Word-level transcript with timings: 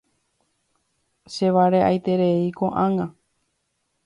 Chevare'aiterei 1.33 2.51
ko'ág̃a. 2.57 3.07